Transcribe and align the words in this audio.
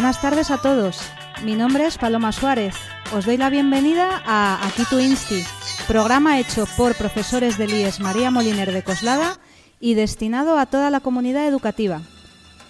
Buenas 0.00 0.22
tardes 0.22 0.50
a 0.50 0.56
todos. 0.56 0.98
Mi 1.44 1.54
nombre 1.54 1.84
es 1.84 1.98
Paloma 1.98 2.32
Suárez. 2.32 2.74
Os 3.14 3.26
doy 3.26 3.36
la 3.36 3.50
bienvenida 3.50 4.22
a 4.24 4.66
Aquí 4.66 4.84
tu 4.88 4.98
Insti, 4.98 5.44
programa 5.86 6.40
hecho 6.40 6.64
por 6.78 6.94
profesores 6.94 7.58
del 7.58 7.74
IES 7.74 8.00
María 8.00 8.30
Moliner 8.30 8.72
de 8.72 8.82
Coslada 8.82 9.38
y 9.78 9.92
destinado 9.92 10.58
a 10.58 10.64
toda 10.64 10.88
la 10.88 11.00
comunidad 11.00 11.46
educativa. 11.46 12.00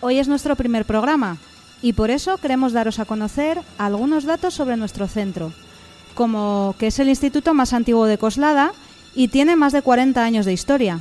Hoy 0.01 0.19
es 0.19 0.27
nuestro 0.27 0.57
primer 0.57 0.87
programa 0.87 1.37
y 1.83 1.93
por 1.93 2.11
eso 2.11 2.37
queremos 2.39 2.73
daros 2.73 2.99
a 2.99 3.05
conocer 3.05 3.61
algunos 3.79 4.25
datos 4.25 4.53
sobre 4.53 4.77
nuestro 4.77 5.07
centro, 5.07 5.53
como 6.17 6.75
que 6.81 6.89
es 6.89 6.99
el 6.99 7.09
instituto 7.09 7.55
más 7.55 7.73
antiguo 7.73 8.07
de 8.07 8.19
Coslada 8.19 8.73
y 9.15 9.29
tiene 9.29 9.55
más 9.55 9.73
de 9.73 9.83
40 9.83 10.21
años 10.21 10.47
de 10.47 10.53
historia. 10.53 10.99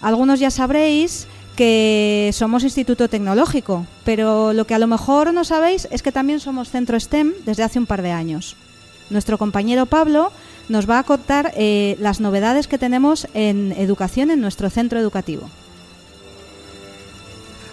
Algunos 0.00 0.40
ya 0.40 0.50
sabréis 0.50 1.28
que 1.58 2.30
somos 2.34 2.62
instituto 2.62 3.08
tecnológico, 3.08 3.84
pero 4.04 4.52
lo 4.52 4.64
que 4.64 4.74
a 4.74 4.78
lo 4.78 4.86
mejor 4.86 5.34
no 5.34 5.42
sabéis 5.42 5.88
es 5.90 6.04
que 6.04 6.12
también 6.12 6.38
somos 6.38 6.70
centro 6.70 7.00
STEM 7.00 7.32
desde 7.44 7.64
hace 7.64 7.80
un 7.80 7.86
par 7.86 8.00
de 8.00 8.12
años. 8.12 8.54
Nuestro 9.10 9.38
compañero 9.38 9.86
Pablo 9.86 10.30
nos 10.68 10.88
va 10.88 11.00
a 11.00 11.02
contar 11.02 11.52
eh, 11.56 11.96
las 11.98 12.20
novedades 12.20 12.68
que 12.68 12.78
tenemos 12.78 13.26
en 13.34 13.72
educación 13.72 14.30
en 14.30 14.40
nuestro 14.40 14.70
centro 14.70 15.00
educativo. 15.00 15.50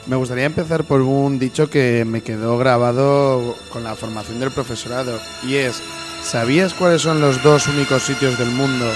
Me 0.07 0.15
gustaría 0.15 0.45
empezar 0.45 0.85
por 0.85 1.01
un 1.01 1.37
dicho 1.37 1.69
que 1.69 2.05
me 2.05 2.23
quedó 2.23 2.57
grabado 2.57 3.55
con 3.69 3.83
la 3.83 3.93
formación 3.93 4.39
del 4.39 4.49
profesorado 4.49 5.19
y 5.47 5.57
es, 5.57 5.79
¿sabías 6.23 6.73
cuáles 6.73 7.03
son 7.03 7.21
los 7.21 7.43
dos 7.43 7.67
únicos 7.67 8.01
sitios 8.01 8.39
del 8.39 8.49
mundo 8.49 8.87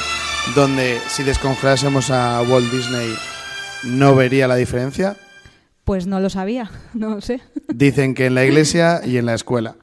donde 0.56 1.00
si 1.10 1.22
descongelásemos 1.22 2.10
a 2.10 2.42
Walt 2.42 2.72
Disney 2.72 3.14
no 3.84 4.16
vería 4.16 4.48
la 4.48 4.56
diferencia? 4.56 5.16
Pues 5.84 6.08
no 6.08 6.20
lo 6.20 6.30
sabía, 6.30 6.72
no 6.94 7.10
lo 7.10 7.22
sé. 7.22 7.42
Dicen 7.68 8.14
que 8.14 8.26
en 8.26 8.36
la 8.36 8.46
iglesia 8.46 9.02
y 9.04 9.18
en 9.18 9.26
la 9.26 9.34
escuela. 9.34 9.76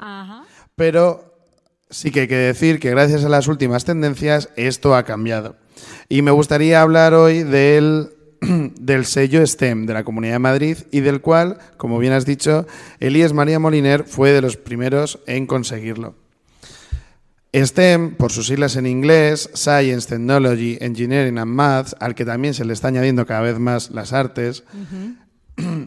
Pero 0.75 1.35
sí 1.91 2.11
que 2.11 2.21
hay 2.21 2.29
que 2.29 2.37
decir 2.37 2.79
que 2.79 2.91
gracias 2.91 3.25
a 3.25 3.29
las 3.29 3.49
últimas 3.49 3.85
tendencias 3.85 4.51
esto 4.57 4.95
ha 4.95 5.05
cambiado. 5.05 5.57
Y 6.09 6.23
me 6.23 6.31
gustaría 6.31 6.83
hablar 6.83 7.15
hoy 7.15 7.43
del, 7.43 8.11
del 8.41 9.05
sello 9.07 9.47
STEM 9.47 9.87
de 9.87 9.95
la 9.95 10.05
Comunidad 10.05 10.35
de 10.35 10.39
Madrid 10.41 10.79
y 10.91 11.01
del 11.01 11.21
cual, 11.21 11.59
como 11.77 11.99
bien 11.99 12.13
has 12.13 12.27
dicho, 12.27 12.67
Elías 13.01 13.33
María 13.33 13.59
Moliner 13.59 14.05
fue 14.05 14.33
de 14.33 14.43
los 14.43 14.57
primeros 14.57 15.21
en 15.27 15.47
conseguirlo. 15.47 16.15
STEM, 17.65 18.15
por 18.17 18.33
sus 18.33 18.47
siglas 18.49 18.77
en 18.77 18.87
inglés, 18.87 19.49
Science, 19.55 20.09
Technology, 20.09 20.77
Engineering 20.81 21.39
and 21.39 21.51
Maths, 21.53 21.97
al 22.01 22.15
que 22.15 22.25
también 22.25 22.55
se 22.55 22.65
le 22.65 22.73
está 22.73 22.89
añadiendo 22.89 23.25
cada 23.27 23.41
vez 23.41 23.59
más 23.59 23.91
las 23.91 24.13
artes, 24.13 24.65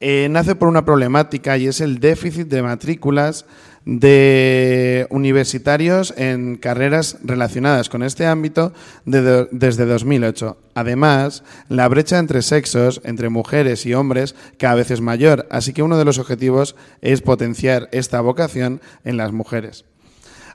eh, 0.00 0.28
nace 0.30 0.54
por 0.54 0.68
una 0.68 0.84
problemática 0.84 1.58
y 1.58 1.66
es 1.66 1.80
el 1.80 1.98
déficit 1.98 2.46
de 2.48 2.62
matrículas 2.62 3.46
de 3.84 5.06
universitarios 5.10 6.12
en 6.18 6.56
carreras 6.56 7.16
relacionadas 7.24 7.88
con 7.88 8.02
este 8.02 8.26
ámbito 8.26 8.72
de- 9.06 9.22
de- 9.22 9.48
desde 9.50 9.86
2008. 9.86 10.58
Además, 10.74 11.42
la 11.68 11.88
brecha 11.88 12.18
entre 12.18 12.42
sexos, 12.42 13.00
entre 13.04 13.30
mujeres 13.30 13.86
y 13.86 13.94
hombres, 13.94 14.34
cada 14.58 14.74
vez 14.74 14.90
es 14.90 15.00
mayor, 15.00 15.46
así 15.50 15.72
que 15.72 15.82
uno 15.82 15.96
de 15.96 16.04
los 16.04 16.18
objetivos 16.18 16.76
es 17.00 17.22
potenciar 17.22 17.88
esta 17.92 18.20
vocación 18.20 18.80
en 19.04 19.16
las 19.16 19.32
mujeres. 19.32 19.84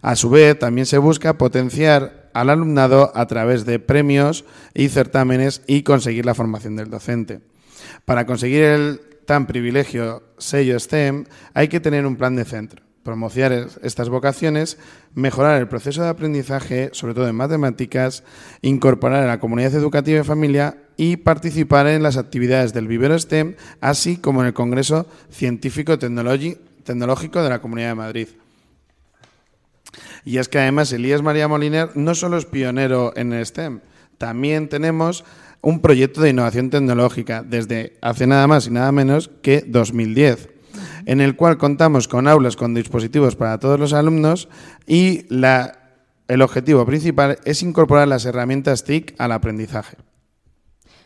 A 0.03 0.18
su 0.18 0.30
vez, 0.30 0.59
también 0.59 0.86
se 0.86 0.97
busca 0.97 1.38
potenciar 1.38 2.30
al 2.34 2.50
alumnado 2.50 3.14
a 3.16 3.25
través 3.25 3.66
de 3.66 3.80
premios 3.80 4.44
y 4.74 4.90
certámenes 4.90 5.62
y 5.66 5.84
conseguir 5.84 6.25
la 6.25 6.36
formación 6.36 6.75
del 6.75 6.90
docente. 6.90 7.40
Para 8.03 8.25
conseguir 8.25 8.64
el 8.64 9.02
tan 9.25 9.47
privilegio 9.47 10.22
sello 10.38 10.78
STEM 10.78 11.24
hay 11.53 11.69
que 11.69 11.80
tener 11.80 12.06
un 12.06 12.18
plan 12.18 12.36
de 12.36 12.44
centro, 12.44 12.84
promocionar 13.03 13.53
es- 13.53 13.80
estas 13.81 14.09
vocaciones, 14.09 14.78
mejorar 15.16 15.62
el 15.62 15.69
proceso 15.69 16.03
de 16.03 16.09
aprendizaje, 16.09 16.90
sobre 16.91 17.14
todo 17.14 17.30
en 17.30 17.35
matemáticas, 17.35 18.25
incorporar 18.62 19.24
a 19.24 19.28
la 19.28 19.40
comunidad 19.40 19.74
educativa 19.75 20.20
y 20.20 20.24
familia 20.25 20.80
y 20.97 21.16
participar 21.16 21.88
en 21.88 22.03
las 22.03 22.18
actividades 22.18 22.74
del 22.74 22.88
vivero 22.90 23.18
STEM, 23.18 23.56
así 23.80 24.18
como 24.18 24.41
en 24.41 24.47
el 24.47 24.53
Congreso 24.53 25.08
Científico 25.31 25.97
Tecnológico 25.97 27.41
de 27.41 27.50
la 27.50 27.62
Comunidad 27.62 27.88
de 27.90 27.96
Madrid. 27.96 28.28
Y 30.25 30.37
es 30.37 30.49
que 30.49 30.59
además 30.59 30.91
Elías 30.91 31.21
María 31.21 31.47
Moliner 31.47 31.89
no 31.95 32.15
solo 32.15 32.37
es 32.37 32.45
pionero 32.45 33.13
en 33.15 33.33
STEM, 33.45 33.79
también 34.17 34.69
tenemos 34.69 35.23
un 35.61 35.81
proyecto 35.81 36.21
de 36.21 36.29
innovación 36.31 36.69
tecnológica 36.69 37.43
desde 37.43 37.97
hace 38.01 38.27
nada 38.27 38.47
más 38.47 38.67
y 38.67 38.71
nada 38.71 38.91
menos 38.91 39.29
que 39.41 39.63
2010, 39.67 40.49
en 41.05 41.21
el 41.21 41.35
cual 41.35 41.57
contamos 41.57 42.07
con 42.07 42.27
aulas 42.27 42.55
con 42.55 42.73
dispositivos 42.73 43.35
para 43.35 43.59
todos 43.59 43.79
los 43.79 43.93
alumnos 43.93 44.49
y 44.87 45.25
la- 45.29 45.79
el 46.27 46.41
objetivo 46.41 46.85
principal 46.85 47.37
es 47.45 47.61
incorporar 47.63 48.07
las 48.07 48.25
herramientas 48.25 48.83
TIC 48.85 49.13
al 49.17 49.31
aprendizaje. 49.33 49.97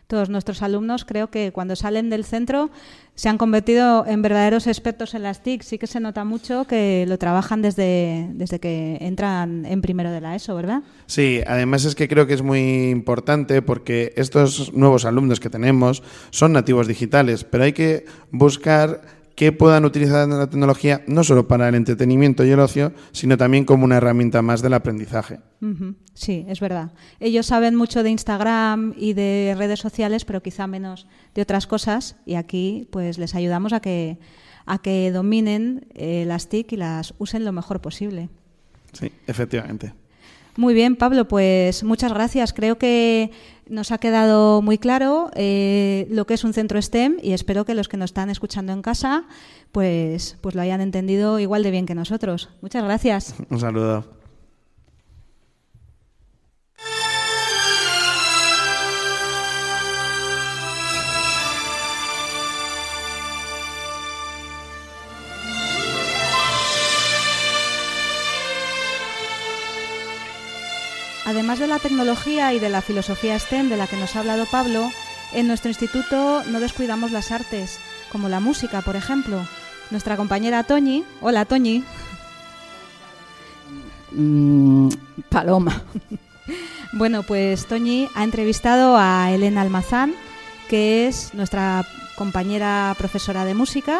Todos 0.07 0.29
nuestros 0.29 0.61
alumnos 0.61 1.03
creo 1.03 1.29
que 1.29 1.51
cuando 1.51 1.75
salen 1.75 2.09
del 2.09 2.23
centro 2.23 2.69
se 3.15 3.27
han 3.27 3.37
convertido 3.37 4.05
en 4.05 4.21
verdaderos 4.21 4.67
expertos 4.67 5.15
en 5.15 5.23
las 5.23 5.43
TIC. 5.43 5.63
Sí 5.63 5.77
que 5.77 5.87
se 5.87 5.99
nota 5.99 6.23
mucho 6.23 6.65
que 6.65 7.05
lo 7.07 7.17
trabajan 7.17 7.61
desde, 7.61 8.29
desde 8.33 8.59
que 8.59 8.97
entran 9.01 9.65
en 9.65 9.81
primero 9.81 10.11
de 10.11 10.21
la 10.21 10.35
ESO, 10.35 10.55
¿verdad? 10.55 10.83
Sí, 11.07 11.41
además 11.45 11.83
es 11.83 11.95
que 11.95 12.07
creo 12.07 12.25
que 12.25 12.35
es 12.35 12.41
muy 12.41 12.89
importante 12.89 13.61
porque 13.61 14.13
estos 14.15 14.71
nuevos 14.73 15.03
alumnos 15.03 15.39
que 15.39 15.49
tenemos 15.49 16.03
son 16.29 16.53
nativos 16.53 16.87
digitales, 16.87 17.43
pero 17.43 17.65
hay 17.65 17.73
que 17.73 18.05
buscar 18.31 19.16
que 19.37 19.51
puedan 19.51 19.85
utilizar 19.85 20.27
la 20.27 20.49
tecnología 20.49 21.03
no 21.05 21.23
solo 21.23 21.47
para 21.47 21.69
el 21.69 21.75
entretenimiento 21.75 22.43
y 22.43 22.49
el 22.49 22.59
ocio, 22.59 22.91
sino 23.11 23.37
también 23.37 23.65
como 23.65 23.85
una 23.85 23.97
herramienta 23.97 24.41
más 24.41 24.63
del 24.63 24.73
aprendizaje. 24.73 25.41
Sí, 26.15 26.43
es 26.49 26.59
verdad. 26.59 26.91
Ellos 27.19 27.45
saben 27.45 27.75
mucho 27.75 28.01
de 28.01 28.09
Instagram 28.09 28.95
y 28.97 29.13
de 29.13 29.53
redes 29.55 29.79
sociales, 29.79 30.25
pero 30.25 30.41
quizá 30.41 30.65
menos 30.65 31.05
de 31.35 31.43
otras 31.43 31.67
cosas. 31.67 32.15
Y 32.25 32.33
aquí, 32.33 32.87
pues, 32.89 33.19
les 33.19 33.35
ayudamos 33.35 33.73
a 33.73 33.79
que 33.79 34.17
a 34.65 34.79
que 34.79 35.11
dominen 35.11 35.85
eh, 35.93 36.25
las 36.25 36.49
TIC 36.49 36.73
y 36.73 36.77
las 36.77 37.13
usen 37.19 37.45
lo 37.45 37.51
mejor 37.51 37.79
posible. 37.79 38.29
Sí, 38.91 39.11
efectivamente. 39.27 39.93
Muy 40.57 40.73
bien, 40.73 40.95
Pablo, 40.95 41.27
pues 41.27 41.83
muchas 41.83 42.11
gracias. 42.11 42.51
Creo 42.51 42.77
que 42.77 43.31
nos 43.69 43.91
ha 43.91 43.99
quedado 43.99 44.61
muy 44.61 44.77
claro 44.77 45.29
eh, 45.35 46.07
lo 46.09 46.25
que 46.25 46.33
es 46.33 46.43
un 46.43 46.53
centro 46.53 46.81
STEM 46.81 47.17
y 47.21 47.33
espero 47.33 47.63
que 47.63 47.75
los 47.75 47.87
que 47.87 47.97
nos 47.97 48.09
están 48.09 48.29
escuchando 48.29 48.73
en 48.73 48.81
casa 48.81 49.25
pues, 49.71 50.37
pues 50.41 50.55
lo 50.55 50.61
hayan 50.61 50.81
entendido 50.81 51.39
igual 51.39 51.61
de 51.61 51.71
bien 51.71 51.85
que 51.85 51.95
nosotros. 51.95 52.49
Muchas 52.61 52.83
gracias. 52.83 53.35
Un 53.49 53.59
saludo. 53.59 54.16
Además 71.27 71.59
de 71.59 71.67
la 71.67 71.77
tecnología 71.79 72.53
y 72.53 72.59
de 72.59 72.69
la 72.69 72.81
filosofía 72.81 73.37
STEM 73.37 73.67
de 73.67 73.75
la 73.75 73.85
que 73.87 73.97
nos 73.97 74.15
ha 74.15 74.21
hablado 74.21 74.45
Pablo, 74.45 74.89
en 75.33 75.47
nuestro 75.47 75.69
instituto 75.69 76.41
no 76.47 76.61
descuidamos 76.61 77.11
las 77.11 77.33
artes, 77.33 77.81
como 78.09 78.29
la 78.29 78.39
música, 78.39 78.81
por 78.81 78.95
ejemplo. 78.95 79.45
Nuestra 79.91 80.15
compañera 80.15 80.63
Toñi, 80.63 81.03
hola 81.19 81.43
Toñi, 81.43 81.83
Mm, 84.11 84.89
Paloma. 85.29 85.83
Bueno, 86.93 87.23
pues 87.23 87.65
Toñi 87.65 88.07
ha 88.15 88.23
entrevistado 88.23 88.95
a 88.97 89.29
Elena 89.33 89.61
Almazán, 89.61 90.13
que 90.69 91.05
es 91.05 91.33
nuestra 91.33 91.85
compañera 92.15 92.95
profesora 92.97 93.43
de 93.43 93.53
música, 93.53 93.99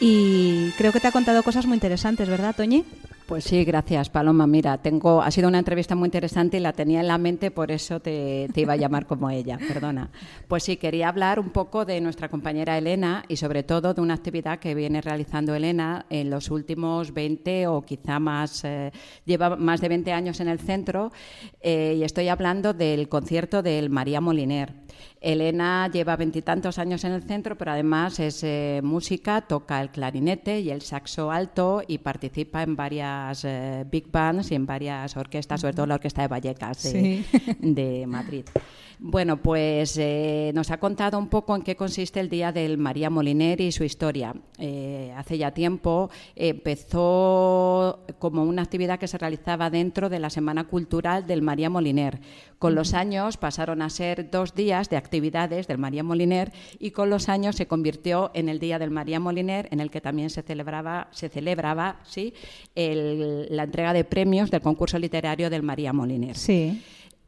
y 0.00 0.70
creo 0.78 0.92
que 0.92 0.98
te 0.98 1.08
ha 1.08 1.12
contado 1.12 1.42
cosas 1.42 1.66
muy 1.66 1.74
interesantes, 1.74 2.30
¿verdad, 2.30 2.56
Toñi? 2.56 2.86
Pues 3.32 3.44
sí, 3.44 3.64
gracias, 3.64 4.10
Paloma. 4.10 4.46
Mira, 4.46 4.76
tengo, 4.76 5.22
ha 5.22 5.30
sido 5.30 5.48
una 5.48 5.58
entrevista 5.58 5.94
muy 5.94 6.08
interesante 6.08 6.58
y 6.58 6.60
la 6.60 6.74
tenía 6.74 7.00
en 7.00 7.08
la 7.08 7.16
mente, 7.16 7.50
por 7.50 7.70
eso 7.70 7.98
te, 7.98 8.50
te, 8.52 8.60
iba 8.60 8.74
a 8.74 8.76
llamar 8.76 9.06
como 9.06 9.30
ella, 9.30 9.56
perdona. 9.56 10.10
Pues 10.48 10.64
sí, 10.64 10.76
quería 10.76 11.08
hablar 11.08 11.40
un 11.40 11.48
poco 11.48 11.86
de 11.86 11.98
nuestra 12.02 12.28
compañera 12.28 12.76
Elena 12.76 13.24
y 13.28 13.36
sobre 13.36 13.62
todo 13.62 13.94
de 13.94 14.02
una 14.02 14.12
actividad 14.12 14.58
que 14.58 14.74
viene 14.74 15.00
realizando 15.00 15.54
Elena 15.54 16.04
en 16.10 16.28
los 16.28 16.50
últimos 16.50 17.14
20 17.14 17.68
o 17.68 17.80
quizá 17.80 18.18
más, 18.18 18.64
eh, 18.64 18.92
lleva 19.24 19.56
más 19.56 19.80
de 19.80 19.88
20 19.88 20.12
años 20.12 20.38
en 20.40 20.48
el 20.48 20.58
centro 20.58 21.10
eh, 21.62 21.96
y 21.96 22.02
estoy 22.02 22.28
hablando 22.28 22.74
del 22.74 23.08
concierto 23.08 23.62
del 23.62 23.88
María 23.88 24.20
Moliner. 24.20 24.74
Elena 25.22 25.88
lleva 25.88 26.16
veintitantos 26.16 26.78
años 26.78 27.04
en 27.04 27.12
el 27.12 27.22
centro, 27.22 27.56
pero 27.56 27.70
además 27.70 28.18
es 28.18 28.42
eh, 28.42 28.80
música, 28.82 29.42
toca 29.42 29.80
el 29.80 29.90
clarinete 29.90 30.60
y 30.60 30.70
el 30.70 30.82
saxo 30.82 31.30
alto 31.30 31.82
y 31.86 31.98
participa 31.98 32.62
en 32.62 32.74
varias 32.74 33.21
eh, 33.44 33.84
big 33.90 34.10
bands 34.10 34.50
y 34.50 34.54
en 34.54 34.66
varias 34.66 35.16
orquestas, 35.16 35.60
sobre 35.60 35.74
todo 35.74 35.86
la 35.86 35.94
Orquesta 35.94 36.22
de 36.22 36.28
Vallecas 36.28 36.82
de, 36.82 36.90
Sí. 36.90 37.24
de 37.60 38.06
Madrid. 38.06 38.44
Bueno, 39.04 39.36
pues 39.38 39.96
eh, 39.98 40.52
nos 40.54 40.70
ha 40.70 40.78
contado 40.78 41.18
un 41.18 41.26
poco 41.28 41.56
en 41.56 41.62
qué 41.62 41.74
consiste 41.74 42.20
el 42.20 42.28
Día 42.28 42.52
del 42.52 42.78
María 42.78 43.10
Moliner 43.10 43.60
y 43.60 43.72
su 43.72 43.82
historia. 43.82 44.32
Eh, 44.58 45.12
hace 45.16 45.38
ya 45.38 45.50
tiempo 45.50 46.08
empezó 46.92 48.00
como 48.18 48.44
una 48.44 48.62
actividad 48.62 48.98
que 48.98 49.08
se 49.08 49.18
realizaba 49.18 49.70
dentro 49.70 50.08
de 50.08 50.18
la 50.20 50.30
Semana 50.30 50.64
Cultural 50.68 51.26
del 51.26 51.42
María 51.42 51.68
Moliner. 51.70 52.20
Con 52.58 52.76
los 52.76 52.94
años 52.94 53.38
pasaron 53.38 53.82
a 53.82 53.90
ser 53.90 54.30
dos 54.30 54.54
días 54.54 54.88
de 54.88 54.96
actividades 54.96 55.66
del 55.66 55.78
María 55.78 56.04
Moliner 56.04 56.52
y 56.78 56.92
con 56.92 57.10
los 57.10 57.28
años 57.28 57.56
se 57.56 57.66
convirtió 57.66 58.30
en 58.34 58.48
el 58.48 58.60
Día 58.60 58.78
del 58.78 58.90
María 58.92 59.18
Moliner, 59.18 59.68
en 59.72 59.80
el 59.80 59.90
que 59.90 60.00
también 60.00 60.30
se 60.30 60.42
celebraba, 60.42 61.08
se 61.10 61.28
celebraba 61.28 61.98
sí, 62.04 62.34
el- 62.76 63.01
la 63.50 63.64
entrega 63.64 63.92
de 63.92 64.04
premios 64.04 64.50
del 64.50 64.60
concurso 64.60 64.98
literario 64.98 65.50
del 65.50 65.62
María 65.62 65.92
Moliner. 65.92 66.36
Sí. 66.36 66.82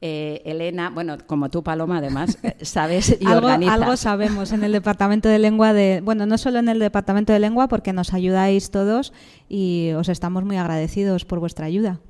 Eh, 0.06 0.42
Elena, 0.44 0.90
bueno, 0.90 1.16
como 1.26 1.48
tú, 1.48 1.62
Paloma, 1.62 1.96
además, 1.98 2.36
eh, 2.42 2.56
sabes 2.62 3.16
y 3.18 3.24
algo, 3.26 3.46
organizas. 3.46 3.74
algo 3.74 3.96
sabemos 3.96 4.52
en 4.52 4.62
el 4.62 4.72
departamento 4.72 5.30
de 5.30 5.38
lengua 5.38 5.72
de 5.72 6.02
bueno 6.04 6.26
no 6.26 6.36
solo 6.36 6.58
en 6.58 6.68
el 6.68 6.78
departamento 6.78 7.32
de 7.32 7.38
lengua 7.38 7.68
porque 7.68 7.94
nos 7.94 8.12
ayudáis 8.12 8.70
todos 8.70 9.14
y 9.48 9.92
os 9.96 10.10
estamos 10.10 10.44
muy 10.44 10.56
agradecidos 10.58 11.24
por 11.24 11.40
vuestra 11.40 11.64
ayuda 11.64 12.00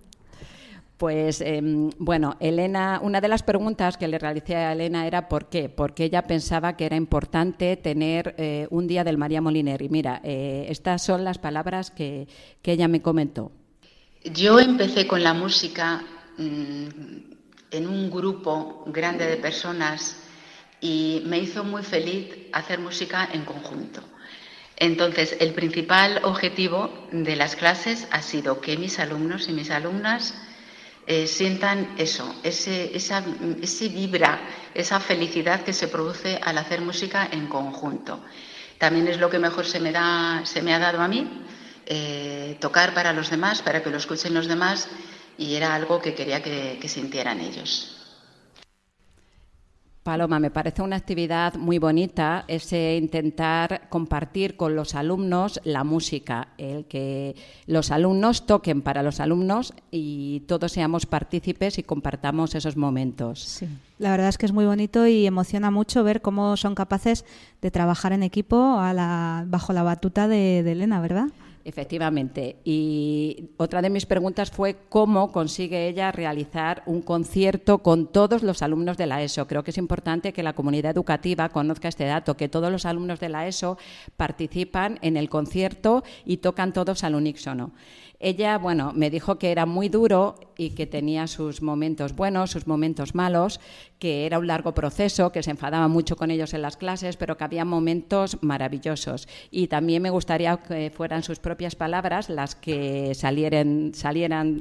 Pues 0.97 1.41
eh, 1.41 1.61
bueno, 1.99 2.37
Elena, 2.39 3.01
una 3.03 3.21
de 3.21 3.27
las 3.27 3.43
preguntas 3.43 3.97
que 3.97 4.07
le 4.07 4.19
realicé 4.19 4.55
a 4.55 4.73
Elena 4.73 5.07
era 5.07 5.29
¿por 5.29 5.49
qué? 5.49 5.69
Porque 5.69 6.05
ella 6.05 6.23
pensaba 6.23 6.77
que 6.77 6.87
era 6.87 6.95
importante 6.95 7.77
tener 7.77 8.35
eh, 8.39 8.69
un 8.71 8.87
día 8.87 9.03
del 9.03 9.19
María 9.19 9.41
Moliner. 9.41 9.83
Y 9.83 9.89
mira, 9.89 10.21
eh, 10.23 10.67
estas 10.69 11.03
son 11.03 11.25
las 11.25 11.39
palabras 11.39 11.91
que, 11.91 12.29
que 12.63 12.73
ella 12.73 12.87
me 12.87 13.03
comentó. 13.03 13.51
Yo 14.23 14.61
empecé 14.61 15.07
con 15.09 15.23
la 15.23 15.35
música 15.35 16.03
mm, 16.39 16.87
en 17.73 17.89
un 17.89 18.09
grupo 18.09 18.85
grande 18.87 19.27
de 19.27 19.37
personas 19.37 20.23
y 20.81 21.23
me 21.27 21.39
hizo 21.39 21.65
muy 21.65 21.83
feliz 21.83 22.29
hacer 22.53 22.79
música 22.79 23.29
en 23.33 23.45
conjunto. 23.45 24.01
Entonces, 24.77 25.37
el 25.41 25.55
principal 25.55 26.21
objetivo 26.23 26.91
de 27.11 27.35
las 27.37 27.57
clases 27.57 28.07
ha 28.13 28.23
sido 28.23 28.61
que 28.61 28.77
mis 28.77 28.99
alumnos 28.99 29.49
y 29.49 29.53
mis 29.53 29.71
alumnas 29.71 30.35
eh, 31.07 31.27
sientan 31.27 31.95
eso, 31.99 32.35
ese, 32.43 32.97
esa, 32.97 33.23
ese 33.61 33.89
vibra, 33.89 34.41
esa 34.75 35.01
felicidad 35.01 35.63
que 35.63 35.73
se 35.73 35.89
produce 35.89 36.41
al 36.43 36.59
hacer 36.59 36.81
música 36.81 37.29
en 37.31 37.47
conjunto. 37.47 38.21
También 38.79 39.09
es 39.09 39.19
lo 39.19 39.31
que 39.31 39.39
mejor 39.39 39.67
se 39.67 39.81
me, 39.81 39.93
da, 39.93 40.43
se 40.45 40.63
me 40.63 40.75
ha 40.75 40.79
dado 40.79 41.01
a 41.01 41.09
mí, 41.09 41.29
eh, 41.87 42.57
tocar 42.61 42.95
para 42.95 43.13
los 43.13 43.31
demás, 43.31 43.63
para 43.63 43.83
que 43.83 43.91
lo 43.91 43.99
escuchen 43.99 44.35
los 44.35 44.47
demás, 44.47 44.89
y 45.37 45.55
era 45.55 45.75
algo 45.75 46.01
que 46.01 46.15
quería 46.15 46.43
que, 46.43 46.79
que 46.81 46.89
sintieran 46.89 47.41
ellos. 47.41 48.04
Paloma, 50.05 50.39
me 50.39 50.51
parece 50.51 50.83
una 50.83 50.97
actividad 50.97 51.55
muy 51.55 51.79
bonita 51.79 52.45
ese 52.47 52.99
intentar 52.99 53.89
compartir 53.89 54.55
con 54.55 54.77
los 54.77 54.95
alumnos 54.95 55.59
la 55.65 55.83
música, 55.83 56.49
el 56.59 56.85
que 56.85 57.35
los 57.67 57.91
alumnos 57.91 58.45
toquen 58.45 58.83
para 58.83 59.03
los 59.03 59.19
alumnos 59.19 59.73
y 59.91 60.41
todos 60.41 60.73
seamos 60.73 61.07
partícipes 61.07 61.79
y 61.79 61.85
compartamos 61.85 62.55
esos 62.55 62.77
momentos. 62.77 63.41
Sí. 63.41 63.67
La 63.99 64.11
verdad 64.11 64.29
es 64.29 64.37
que 64.37 64.45
es 64.45 64.53
muy 64.53 64.67
bonito 64.67 65.07
y 65.07 65.25
emociona 65.25 65.71
mucho 65.71 66.05
ver 66.05 66.21
cómo 66.21 66.59
son 66.59 66.75
capaces 66.75 67.25
de 67.63 67.71
trabajar 67.71 68.13
en 68.13 68.23
equipo 68.23 68.79
a 68.79 68.93
la, 68.93 69.45
bajo 69.47 69.73
la 69.73 69.85
batuta 69.85 70.29
de, 70.29 70.63
de 70.63 70.73
Elena, 70.73 71.01
¿verdad? 71.01 71.29
Efectivamente. 71.67 72.57
Y 72.63 73.53
otra 73.57 73.81
de 73.81 73.89
mis 73.89 74.05
preguntas 74.05 74.51
fue 74.51 74.77
cómo 74.91 75.33
consigue 75.33 75.89
ella 75.89 76.13
realizar 76.13 76.83
un 76.85 77.01
concierto 77.01 77.79
con 77.79 78.07
todos 78.13 78.43
los 78.43 78.61
alumnos 78.61 78.99
de 78.99 79.07
la 79.07 79.23
ESO. 79.23 79.47
Creo 79.47 79.65
que 79.65 79.71
es 79.71 79.79
importante 79.79 80.35
que 80.35 80.43
la 80.43 80.53
comunidad 80.53 80.93
educativa 80.93 81.49
conozca 81.49 81.89
este 81.89 82.05
dato, 82.05 82.37
que 82.37 82.51
todos 82.51 82.71
los 82.71 82.85
alumnos 82.85 83.19
de 83.19 83.31
la 83.31 83.47
ESO 83.47 83.79
participan 84.19 84.99
en 85.01 85.17
el 85.17 85.31
concierto 85.31 86.05
y 86.27 86.37
tocan 86.37 86.75
todos 86.75 87.03
al 87.03 87.15
unísono. 87.15 87.73
Ella, 88.21 88.57
bueno, 88.57 88.93
me 88.95 89.11
dijo 89.11 89.39
que 89.39 89.51
era 89.51 89.67
muy 89.67 89.89
duro 89.89 90.37
y 90.57 90.71
que 90.71 90.87
tenía 90.87 91.27
sus 91.27 91.61
momentos 91.61 92.15
buenos, 92.15 92.53
sus 92.53 92.67
momentos 92.67 93.15
malos, 93.15 93.61
que 93.99 94.25
era 94.25 94.39
un 94.39 94.47
largo 94.47 94.73
proceso, 94.73 95.31
que 95.31 95.43
se 95.43 95.51
enfadaba 95.51 95.89
mucho 95.89 96.17
con 96.17 96.31
ellos 96.31 96.55
en 96.55 96.63
las 96.63 96.77
clases, 96.77 97.17
pero 97.17 97.37
que 97.37 97.45
había 97.45 97.65
momentos 97.65 98.39
maravillosos. 98.41 99.29
Y 99.51 99.67
también 99.67 100.03
me 100.03 100.11
gustaría 100.11 100.57
que 100.57 100.91
fueran 100.91 101.23
sus 101.23 101.39
propias 101.55 101.77
palabras 101.77 102.31
las 102.31 102.57
que 102.57 103.15
salieran, 103.15 103.93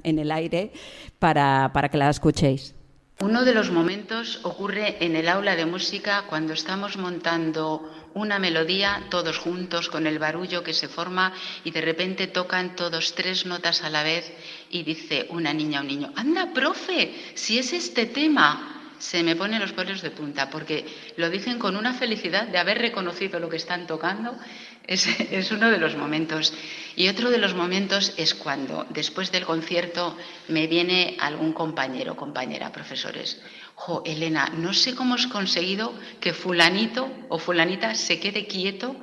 en 0.04 0.20
el 0.20 0.32
aire 0.32 0.72
para, 1.18 1.72
para 1.74 1.90
que 1.90 1.98
las 1.98 2.18
escuchéis. 2.18 2.76
Uno 3.20 3.46
de 3.46 3.56
los 3.56 3.72
momentos 3.72 4.40
ocurre 4.44 5.04
en 5.04 5.16
el 5.16 5.28
aula 5.28 5.56
de 5.56 5.66
música 5.66 6.26
cuando 6.30 6.54
estamos 6.54 6.98
montando 6.98 7.90
una 8.14 8.38
melodía 8.38 9.08
todos 9.10 9.40
juntos 9.40 9.90
con 9.90 10.06
el 10.06 10.20
barullo 10.20 10.62
que 10.62 10.74
se 10.74 10.88
forma 10.88 11.34
y 11.64 11.72
de 11.72 11.82
repente 11.82 12.28
tocan 12.28 12.76
todos 12.76 13.16
tres 13.16 13.48
notas 13.48 13.82
a 13.82 13.90
la 13.90 14.04
vez 14.04 14.32
y 14.70 14.84
dice 14.84 15.26
una 15.32 15.52
niña 15.52 15.80
o 15.80 15.82
un 15.82 15.88
niño, 15.88 16.14
anda, 16.16 16.54
profe, 16.54 17.12
si 17.34 17.58
es 17.58 17.74
este 17.74 18.06
tema. 18.06 18.70
Se 19.00 19.22
me 19.22 19.36
ponen 19.36 19.60
los 19.60 19.74
pelos 19.74 20.02
de 20.02 20.12
punta 20.12 20.50
porque 20.50 20.86
lo 21.18 21.30
dicen 21.30 21.60
con 21.60 21.76
una 21.76 21.94
felicidad 21.94 22.48
de 22.48 22.58
haber 22.58 22.78
reconocido 22.78 23.40
lo 23.40 23.50
que 23.50 23.58
están 23.58 23.86
tocando. 23.86 24.38
Es, 24.86 25.52
uno 25.52 25.72
de 25.72 25.78
los 25.78 25.96
momentos. 25.96 26.54
Y 26.96 27.08
otro 27.08 27.30
de 27.30 27.38
los 27.38 27.54
momentos 27.54 28.14
es 28.18 28.34
cuando 28.34 28.86
después 28.90 29.32
del 29.32 29.46
concierto 29.46 30.18
me 30.50 30.68
viene 30.68 31.18
algún 31.20 31.54
compañero, 31.54 32.16
compañera, 32.16 32.72
profesores. 32.72 33.42
Jo, 33.76 34.04
Elena, 34.06 34.52
no 34.56 34.74
sé 34.74 34.94
cómo 34.94 35.16
has 35.16 35.28
conseguido 35.28 35.94
que 36.20 36.34
fulanito 36.34 37.10
o 37.30 37.40
fulanita 37.40 37.96
se 37.96 38.20
quede 38.20 38.46
quieto 38.46 38.96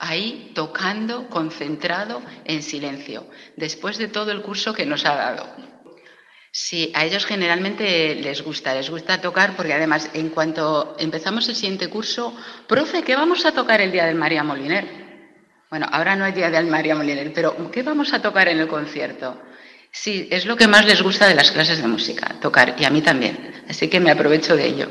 ahí 0.00 0.52
tocando, 0.54 1.28
concentrado, 1.28 2.22
en 2.44 2.62
silencio, 2.62 3.26
después 3.56 3.98
de 3.98 4.08
todo 4.08 4.30
el 4.30 4.42
curso 4.42 4.74
que 4.74 4.86
nos 4.86 5.04
ha 5.04 5.14
dado. 5.14 5.46
Sí, 6.50 6.90
a 6.94 7.04
ellos 7.04 7.26
generalmente 7.26 8.14
les 8.16 8.42
gusta, 8.42 8.74
les 8.74 8.90
gusta 8.90 9.20
tocar 9.20 9.54
porque 9.54 9.74
además 9.74 10.10
en 10.14 10.30
cuanto 10.30 10.96
empezamos 10.98 11.48
el 11.48 11.54
siguiente 11.54 11.88
curso, 11.88 12.34
profe, 12.66 13.02
¿qué 13.02 13.14
vamos 13.14 13.44
a 13.44 13.52
tocar 13.52 13.80
el 13.80 13.92
día 13.92 14.06
del 14.06 14.16
María 14.16 14.42
Moliner? 14.42 15.07
Bueno, 15.70 15.86
ahora 15.90 16.16
no 16.16 16.24
hay 16.24 16.32
día 16.32 16.50
del 16.50 16.66
María 16.66 16.94
Moliner, 16.94 17.32
pero 17.34 17.70
¿qué 17.70 17.82
vamos 17.82 18.12
a 18.14 18.22
tocar 18.22 18.48
en 18.48 18.58
el 18.58 18.68
concierto? 18.68 19.38
Sí, 19.90 20.26
es 20.30 20.46
lo 20.46 20.56
que 20.56 20.66
más 20.66 20.86
les 20.86 21.02
gusta 21.02 21.26
de 21.28 21.34
las 21.34 21.50
clases 21.50 21.80
de 21.82 21.88
música, 21.88 22.36
tocar, 22.40 22.74
y 22.78 22.84
a 22.84 22.90
mí 22.90 23.02
también, 23.02 23.36
así 23.68 23.88
que 23.88 24.00
me 24.00 24.10
aprovecho 24.10 24.56
de 24.56 24.66
ello. 24.66 24.88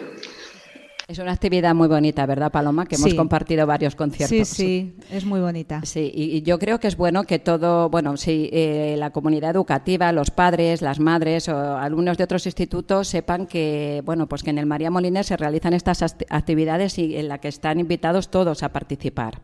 Es 1.07 1.19
una 1.19 1.31
actividad 1.31 1.74
muy 1.74 1.88
bonita, 1.88 2.25
¿verdad, 2.25 2.51
Paloma? 2.51 2.86
Que 2.86 2.96
hemos 2.96 3.12
Sí. 3.12 3.15
compartido 3.15 3.65
varios 3.65 3.96
conciertos. 3.96 4.50
Sí, 4.50 4.53
sí, 4.55 4.96
es 5.10 5.24
muy 5.24 5.39
bonita. 5.39 5.81
Sí, 5.86 6.12
y, 6.13 6.36
y 6.36 6.41
yo 6.41 6.60
creo 6.60 6.81
que 6.81 6.88
es 6.89 6.98
bueno 6.98 7.24
que 7.24 7.39
todo, 7.39 7.89
bueno, 7.89 8.17
sí, 8.17 8.50
eh, 8.51 8.96
la 8.98 9.12
comunidad 9.12 9.51
educativa, 9.51 10.12
los 10.12 10.31
padres, 10.31 10.81
las 10.81 11.00
madres 11.00 11.48
o 11.48 11.77
alumnos 11.77 12.17
de 12.17 12.25
otros 12.25 12.46
institutos 12.46 13.07
sepan 13.07 13.48
que, 13.48 14.01
bueno, 14.03 14.27
pues 14.27 14.43
que 14.43 14.50
en 14.50 14.57
el 14.57 14.65
María 14.65 14.91
Moliner 14.91 15.24
se 15.24 15.38
realizan 15.38 15.74
estas 15.74 16.03
actividades 16.29 17.00
y 17.00 17.15
en 17.15 17.29
la 17.29 17.38
que 17.38 17.48
están 17.48 17.79
invitados 17.79 18.29
todos 18.29 18.62
a 18.62 18.69
participar. 18.74 19.39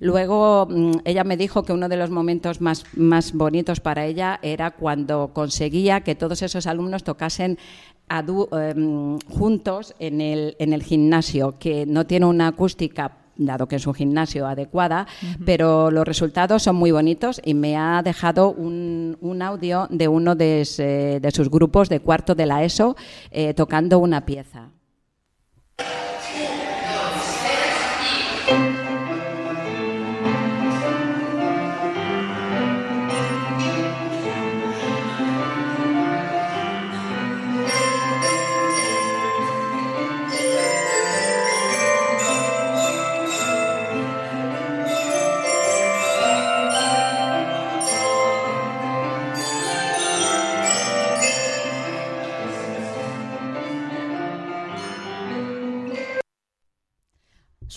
Luego 0.00 0.66
mm, 0.70 0.92
ella 1.04 1.24
me 1.24 1.36
dijo 1.36 1.62
que 1.62 1.72
uno 1.72 1.88
de 1.88 1.96
los 1.96 2.10
momentos 2.10 2.60
más, 2.60 2.84
más 2.96 3.32
bonitos 3.32 3.80
para 3.80 4.04
ella 4.06 4.38
era 4.42 4.72
cuando 4.72 5.30
conseguía 5.32 6.00
que 6.02 6.14
todos 6.14 6.42
esos 6.42 6.66
alumnos 6.66 7.04
tocasen 7.04 7.58
em, 8.10 9.18
juntos 9.30 9.94
en 9.98 10.20
el, 10.20 10.56
en 10.58 10.72
el 10.72 10.82
gimnasio, 10.82 11.56
que 11.58 11.86
no 11.86 12.06
tiene 12.06 12.26
una 12.26 12.48
acústica 12.48 13.18
dado 13.36 13.66
que 13.66 13.74
es 13.76 13.86
un 13.88 13.94
gimnasio 13.94 14.46
adecuada, 14.46 15.08
pero 15.44 15.90
los 15.90 16.06
resultados 16.06 16.62
son 16.62 16.76
muy 16.76 16.92
bonitos 16.92 17.40
y 17.44 17.54
me 17.54 17.76
ha 17.76 18.00
dejado 18.04 18.52
un, 18.52 19.16
un 19.20 19.42
audio 19.42 19.88
de 19.90 20.06
uno 20.06 20.36
de, 20.36 20.60
ese- 20.60 21.18
de 21.20 21.30
sus 21.32 21.50
grupos 21.50 21.88
de 21.88 21.98
cuarto 21.98 22.36
de 22.36 22.46
la 22.46 22.62
ESO 22.62 22.94
eh, 23.32 23.52
tocando 23.54 23.98
una 23.98 24.24
pieza. 24.24 24.70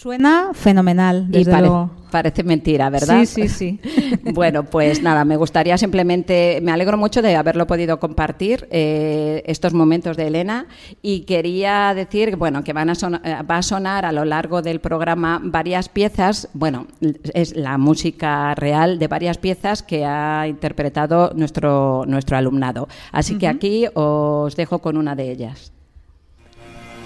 Suena 0.08 0.52
fenomenal, 0.54 1.26
Y 1.28 1.40
desde 1.40 1.52
pare- 1.52 1.68
luego. 1.68 1.90
parece 2.12 2.42
mentira, 2.44 2.90
¿verdad? 2.90 3.26
Sí, 3.26 3.26
sí, 3.26 3.50
sí. 3.50 3.80
Bueno, 4.34 4.64
pues 4.64 5.02
nada, 5.02 5.26
me 5.26 5.36
gustaría 5.36 5.78
simplemente, 5.78 6.60
me 6.64 6.72
alegro 6.72 6.98
mucho 6.98 7.22
de 7.22 7.36
haberlo 7.36 7.68
podido 7.68 8.00
compartir 8.00 8.70
eh, 8.72 9.44
estos 9.48 9.74
momentos 9.74 10.16
de 10.16 10.28
Elena 10.28 10.68
y 11.02 11.26
quería 11.26 11.94
decir, 11.94 12.38
bueno, 12.38 12.64
que 12.64 12.72
van 12.72 12.90
a 12.90 12.94
eh, 12.94 13.44
va 13.44 13.58
a 13.58 13.62
sonar 13.62 14.06
a 14.06 14.14
lo 14.14 14.24
largo 14.24 14.62
del 14.62 14.80
programa 14.80 15.42
varias 15.44 15.90
piezas, 15.90 16.48
bueno, 16.54 16.88
es 17.34 17.54
la 17.58 17.78
música 17.78 18.56
real 18.56 19.00
de 19.00 19.08
varias 19.10 19.38
piezas 19.38 19.84
que 19.84 20.06
ha 20.06 20.48
interpretado 20.48 21.34
nuestro, 21.36 22.06
nuestro 22.08 22.38
alumnado. 22.38 22.88
Así 23.12 23.38
que 23.38 23.50
aquí 23.50 23.88
os 23.94 24.56
dejo 24.56 24.80
con 24.80 24.96
una 24.96 25.16
de 25.18 25.32
ellas. 25.32 25.74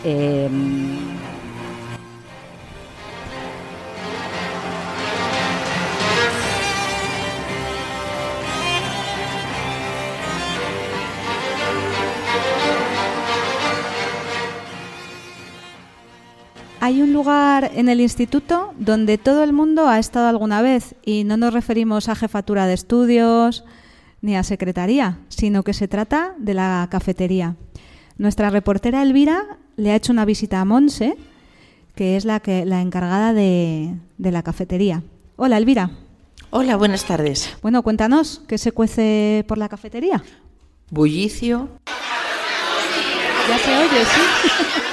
Em, 0.04 0.98
Hay 16.84 17.04
un 17.04 17.14
lugar 17.14 17.70
en 17.76 17.90
el 17.90 18.02
instituto 18.02 18.74
donde 18.76 19.20
todo 19.20 19.44
el 19.44 19.54
mundo 19.54 19.88
ha 19.88 20.00
estado 20.00 20.28
alguna 20.28 20.64
vez 20.64 20.96
y 21.06 21.24
no 21.26 21.38
nos 21.38 21.54
referimos 21.54 22.10
a 22.10 22.16
jefatura 22.16 22.66
de 22.66 22.74
estudios 22.74 23.64
ni 24.22 24.36
a 24.36 24.42
secretaría, 24.42 25.20
sino 25.30 25.62
que 25.62 25.76
se 25.76 25.88
trata 25.88 26.34
de 26.40 26.56
la 26.56 26.88
cafetería. 26.90 27.56
Nuestra 28.18 28.50
reportera 28.50 29.04
Elvira 29.04 29.60
le 29.78 29.92
ha 29.92 29.96
hecho 29.96 30.12
una 30.12 30.26
visita 30.26 30.60
a 30.60 30.66
Monse, 30.66 31.18
que 31.94 32.18
es 32.18 32.26
la, 32.26 32.40
que, 32.40 32.66
la 32.66 32.82
encargada 32.82 33.32
de, 33.32 33.94
de 34.18 34.32
la 34.32 34.42
cafetería. 34.42 35.04
Hola 35.36 35.58
Elvira. 35.58 35.92
Hola, 36.50 36.78
buenas 36.78 37.06
tardes. 37.06 37.58
Bueno, 37.62 37.84
cuéntanos, 37.84 38.42
¿qué 38.48 38.58
se 38.58 38.72
cuece 38.72 39.46
por 39.48 39.60
la 39.60 39.70
cafetería? 39.70 40.24
Bullicio, 40.90 41.70
Ya 43.48 43.58
se 43.60 43.78
oye, 43.78 44.04
sí. 44.04 44.82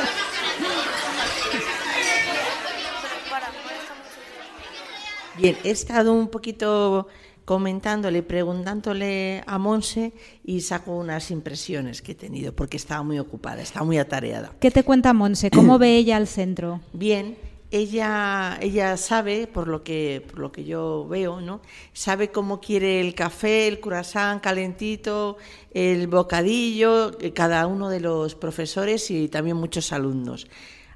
Bien, 5.38 5.56
he 5.62 5.70
estado 5.70 6.12
un 6.12 6.28
poquito 6.28 7.06
comentándole, 7.44 8.22
preguntándole 8.22 9.42
a 9.46 9.56
Monse 9.56 10.12
y 10.44 10.60
saco 10.60 10.96
unas 10.96 11.30
impresiones 11.30 12.02
que 12.02 12.12
he 12.12 12.14
tenido, 12.14 12.52
porque 12.52 12.76
estaba 12.76 13.02
muy 13.02 13.18
ocupada, 13.18 13.62
estaba 13.62 13.86
muy 13.86 13.98
atareada. 13.98 14.52
¿Qué 14.60 14.70
te 14.70 14.82
cuenta 14.82 15.12
Monse? 15.12 15.50
¿Cómo 15.50 15.78
ve 15.78 15.96
ella 15.96 16.16
el 16.16 16.26
centro? 16.26 16.80
Bien, 16.92 17.36
ella, 17.70 18.58
ella 18.60 18.96
sabe, 18.96 19.46
por 19.46 19.68
lo, 19.68 19.84
que, 19.84 20.24
por 20.28 20.40
lo 20.40 20.52
que 20.52 20.64
yo 20.64 21.06
veo, 21.08 21.40
¿no? 21.40 21.60
sabe 21.92 22.30
cómo 22.30 22.60
quiere 22.60 23.00
el 23.00 23.14
café, 23.14 23.68
el 23.68 23.78
curasán 23.78 24.40
calentito, 24.40 25.36
el 25.72 26.06
bocadillo, 26.08 27.18
eh, 27.20 27.32
cada 27.32 27.66
uno 27.66 27.90
de 27.90 28.00
los 28.00 28.34
profesores 28.34 29.10
y 29.10 29.28
también 29.28 29.56
muchos 29.56 29.92
alumnos. 29.92 30.48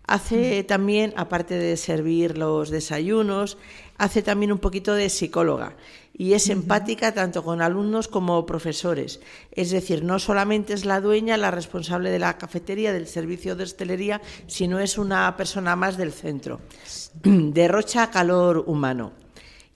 Hace 0.06 0.64
también, 0.64 1.14
aparte 1.16 1.54
de 1.54 1.76
servir 1.76 2.36
los 2.36 2.70
desayunos, 2.70 3.56
hace 3.98 4.22
también 4.22 4.52
un 4.52 4.58
poquito 4.58 4.94
de 4.94 5.08
psicóloga 5.08 5.76
y 6.14 6.34
es 6.34 6.48
empática 6.50 7.14
tanto 7.14 7.42
con 7.42 7.62
alumnos 7.62 8.08
como 8.08 8.44
profesores. 8.44 9.20
Es 9.52 9.70
decir, 9.70 10.04
no 10.04 10.18
solamente 10.18 10.74
es 10.74 10.84
la 10.84 11.00
dueña, 11.00 11.36
la 11.36 11.50
responsable 11.50 12.10
de 12.10 12.18
la 12.18 12.36
cafetería, 12.36 12.92
del 12.92 13.06
servicio 13.06 13.56
de 13.56 13.64
hostelería, 13.64 14.20
sino 14.46 14.78
es 14.78 14.98
una 14.98 15.34
persona 15.36 15.74
más 15.76 15.96
del 15.96 16.12
centro. 16.12 16.60
Derrocha 17.22 18.10
calor 18.10 18.64
humano. 18.66 19.12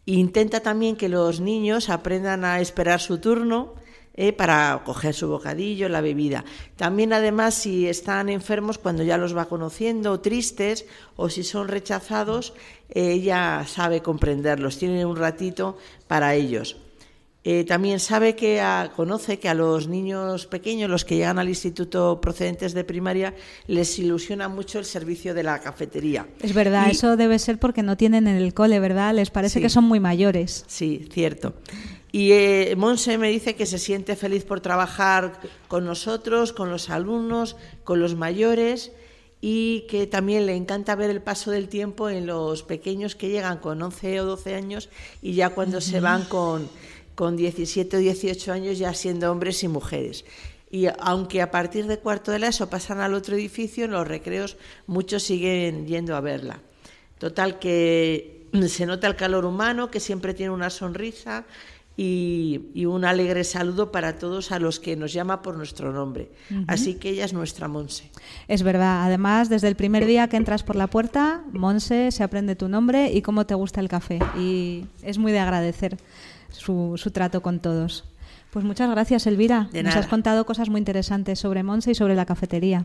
Intenta 0.04 0.60
también 0.60 0.96
que 0.96 1.08
los 1.08 1.40
niños 1.40 1.88
aprendan 1.88 2.44
a 2.44 2.60
esperar 2.60 3.00
su 3.00 3.18
turno 3.18 3.74
eh, 4.16 4.32
para 4.32 4.82
coger 4.84 5.14
su 5.14 5.28
bocadillo, 5.28 5.88
la 5.88 6.00
bebida. 6.00 6.44
También, 6.76 7.12
además, 7.12 7.54
si 7.54 7.86
están 7.86 8.28
enfermos, 8.28 8.78
cuando 8.78 9.02
ya 9.02 9.18
los 9.18 9.36
va 9.36 9.46
conociendo, 9.46 10.20
tristes, 10.20 10.86
o 11.16 11.28
si 11.28 11.42
son 11.44 11.68
rechazados, 11.68 12.54
eh, 12.88 13.12
ella 13.12 13.64
sabe 13.68 14.00
comprenderlos, 14.02 14.78
tiene 14.78 15.04
un 15.04 15.16
ratito 15.16 15.76
para 16.08 16.34
ellos. 16.34 16.76
Eh, 17.48 17.62
también 17.64 18.00
sabe 18.00 18.34
que 18.34 18.60
a- 18.60 18.90
conoce 18.96 19.38
que 19.38 19.48
a 19.48 19.54
los 19.54 19.86
niños 19.86 20.46
pequeños, 20.46 20.90
los 20.90 21.04
que 21.04 21.14
llegan 21.14 21.38
al 21.38 21.48
instituto 21.48 22.20
procedentes 22.20 22.74
de 22.74 22.82
primaria, 22.82 23.34
les 23.68 24.00
ilusiona 24.00 24.48
mucho 24.48 24.80
el 24.80 24.84
servicio 24.84 25.32
de 25.32 25.44
la 25.44 25.60
cafetería. 25.60 26.26
Es 26.42 26.52
verdad, 26.54 26.88
Y- 26.88 26.90
eso 26.90 27.16
debe 27.16 27.38
ser 27.38 27.58
porque 27.60 27.84
no 27.84 27.96
tienen 27.96 28.26
en 28.26 28.34
el 28.34 28.52
cole, 28.52 28.80
¿verdad? 28.80 29.14
Les 29.14 29.30
parece 29.30 29.60
Sí. 29.60 29.62
que 29.62 29.68
son 29.68 29.84
muy 29.84 30.00
mayores. 30.00 30.64
Sí, 30.66 31.06
cierto. 31.12 31.54
Y 32.16 32.32
eh, 32.32 32.74
Monse 32.78 33.18
me 33.18 33.28
dice 33.28 33.56
que 33.56 33.66
se 33.66 33.78
siente 33.78 34.16
feliz 34.16 34.42
por 34.42 34.62
trabajar 34.62 35.38
con 35.68 35.84
nosotros, 35.84 36.54
con 36.54 36.70
los 36.70 36.88
alumnos, 36.88 37.56
con 37.84 38.00
los 38.00 38.14
mayores 38.14 38.90
y 39.42 39.82
que 39.82 40.06
también 40.06 40.46
le 40.46 40.56
encanta 40.56 40.94
ver 40.94 41.10
el 41.10 41.20
paso 41.20 41.50
del 41.50 41.68
tiempo 41.68 42.08
en 42.08 42.24
los 42.24 42.62
pequeños 42.62 43.16
que 43.16 43.28
llegan 43.28 43.58
con 43.58 43.82
11 43.82 44.22
o 44.22 44.24
12 44.24 44.54
años 44.54 44.88
y 45.20 45.34
ya 45.34 45.50
cuando 45.50 45.82
se 45.82 46.00
van 46.00 46.24
con, 46.24 46.70
con 47.14 47.36
17 47.36 47.98
o 47.98 48.00
18 48.00 48.50
años 48.50 48.78
ya 48.78 48.94
siendo 48.94 49.30
hombres 49.30 49.62
y 49.62 49.68
mujeres. 49.68 50.24
Y 50.70 50.86
aunque 50.98 51.42
a 51.42 51.50
partir 51.50 51.86
de 51.86 51.98
cuarto 51.98 52.32
de 52.32 52.38
la 52.38 52.48
ESO 52.48 52.70
pasan 52.70 53.00
al 53.00 53.12
otro 53.12 53.36
edificio, 53.36 53.84
en 53.84 53.90
los 53.90 54.08
recreos 54.08 54.56
muchos 54.86 55.22
siguen 55.22 55.86
yendo 55.86 56.16
a 56.16 56.22
verla. 56.22 56.62
Total 57.18 57.58
que 57.58 58.46
se 58.68 58.86
nota 58.86 59.06
el 59.06 59.16
calor 59.16 59.44
humano, 59.44 59.90
que 59.90 60.00
siempre 60.00 60.32
tiene 60.32 60.52
una 60.52 60.70
sonrisa 60.70 61.44
y, 61.96 62.68
y 62.74 62.84
un 62.84 63.04
alegre 63.04 63.44
saludo 63.44 63.90
para 63.90 64.18
todos 64.18 64.52
a 64.52 64.58
los 64.58 64.80
que 64.80 64.96
nos 64.96 65.12
llama 65.12 65.42
por 65.42 65.56
nuestro 65.56 65.92
nombre. 65.92 66.30
Así 66.66 66.94
que 66.94 67.10
ella 67.10 67.24
es 67.24 67.32
nuestra 67.32 67.68
Monse. 67.68 68.10
Es 68.48 68.62
verdad, 68.62 69.04
además, 69.04 69.48
desde 69.48 69.68
el 69.68 69.76
primer 69.76 70.04
día 70.04 70.28
que 70.28 70.36
entras 70.36 70.62
por 70.62 70.76
la 70.76 70.88
puerta, 70.88 71.42
Monse 71.52 72.10
se 72.12 72.22
aprende 72.22 72.56
tu 72.56 72.68
nombre 72.68 73.12
y 73.12 73.22
cómo 73.22 73.46
te 73.46 73.54
gusta 73.54 73.80
el 73.80 73.88
café. 73.88 74.18
Y 74.38 74.84
es 75.02 75.18
muy 75.18 75.32
de 75.32 75.38
agradecer 75.38 75.96
su, 76.50 76.94
su 76.96 77.10
trato 77.10 77.40
con 77.40 77.60
todos. 77.60 78.04
Pues 78.50 78.64
muchas 78.64 78.90
gracias, 78.90 79.26
Elvira. 79.26 79.68
De 79.72 79.82
Nos 79.82 79.96
has 79.96 80.06
contado 80.06 80.46
cosas 80.46 80.68
muy 80.68 80.78
interesantes 80.78 81.38
sobre 81.38 81.62
Monse 81.62 81.92
y 81.92 81.94
sobre 81.94 82.14
la 82.14 82.26
cafetería. 82.26 82.84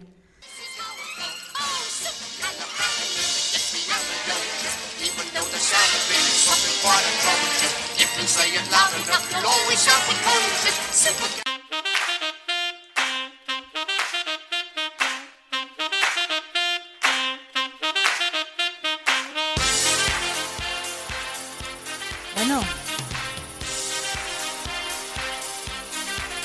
Bueno. 22.36 22.62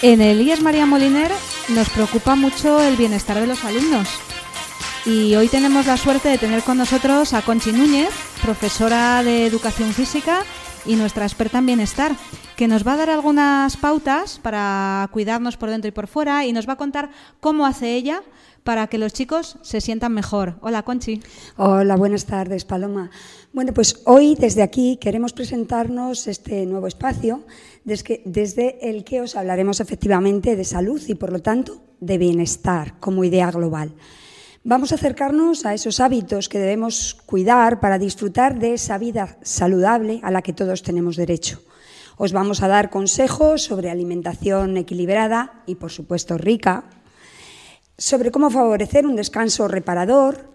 En 0.01 0.23
el 0.23 0.41
IES 0.41 0.63
María 0.63 0.87
Moliner 0.87 1.31
nos 1.69 1.91
preocupa 1.91 2.37
mucho 2.37 2.81
el 2.81 2.97
bienestar 2.97 3.39
de 3.39 3.47
los 3.47 3.63
alumnos. 3.65 4.09
Y 5.05 5.35
hoy 5.37 5.49
tenemos 5.49 5.85
la 5.85 5.99
suerte 5.99 6.31
de 6.31 6.39
tener 6.39 6.63
con 6.63 6.79
nosotros 6.79 7.35
a 7.35 7.43
Conchi 7.43 7.73
Núñez, 7.73 8.11
profesora 8.41 9.23
de 9.23 9.47
Educación 9.47 9.93
Física 9.93 10.43
y 10.87 10.97
nuestra 10.97 11.25
experta 11.25 11.59
en 11.59 11.67
bienestar, 11.67 12.17
que 12.57 12.69
nos 12.69 12.87
va 12.87 12.95
a 12.95 12.97
dar 12.97 13.11
algunas 13.11 13.77
pautas 13.77 14.39
para 14.39 15.09
cuidarnos 15.13 15.57
por 15.57 15.71
dentro 15.71 15.89
y 15.89 15.93
por 15.93 16.07
fuera 16.07 16.45
y 16.45 16.53
nos 16.53 16.69
va 16.69 16.75
a 16.75 16.77
contar 16.77 17.11
cómo 17.41 17.67
hace 17.67 17.95
ella 17.95 18.23
para 18.67 18.89
que 18.89 18.99
los 18.99 19.13
chicos 19.13 19.59
se 19.63 19.81
sientan 19.81 20.13
mejor. 20.13 20.57
Hola, 20.61 20.83
Conchi. 20.83 21.23
Hola, 21.57 21.97
buenas 21.97 22.27
tardes, 22.27 22.65
Paloma. 22.65 23.11
Bueno, 23.53 23.73
pues 23.73 24.03
hoy 24.05 24.35
desde 24.35 24.63
aquí 24.63 24.99
queremos 25.01 25.33
presentarnos 25.33 26.27
este 26.27 26.67
nuevo 26.67 26.89
espacio 26.89 27.45
desde, 27.85 28.91
el 28.91 29.05
que 29.05 29.21
os 29.21 29.37
hablaremos 29.37 29.81
efectivamente 29.81 30.57
de 30.57 30.65
salud 30.65 31.01
y, 31.07 31.15
por 31.15 31.33
lo 31.33 31.41
tanto, 31.41 31.81
de 32.01 32.19
bienestar 32.19 32.99
como 32.99 33.23
idea 33.23 33.51
global. 33.53 33.93
Vamos 34.69 34.91
a 34.91 34.97
acercarnos 34.97 35.65
a 35.65 35.75
esos 35.75 36.01
hábitos 36.01 36.49
que 36.49 36.59
debemos 36.59 37.15
cuidar 37.25 37.79
para 37.79 38.01
disfrutar 38.01 38.59
de 38.59 38.75
esa 38.75 38.99
vida 38.99 39.39
saludable 39.43 40.19
a 40.25 40.33
la 40.33 40.43
que 40.43 40.53
todos 40.53 40.83
tenemos 40.83 41.15
derecho. 41.15 41.63
Os 42.17 42.33
vamos 42.33 42.65
a 42.65 42.67
dar 42.67 42.91
consejos 42.91 43.63
sobre 43.63 43.91
alimentación 43.91 44.77
equilibrada 44.77 45.63
y, 45.67 45.77
por 45.77 45.93
supuesto, 45.93 46.37
rica, 46.37 46.83
sobre 47.97 48.33
cómo 48.33 48.51
favorecer 48.51 49.07
un 49.07 49.15
descanso 49.15 49.69
reparador. 49.69 50.51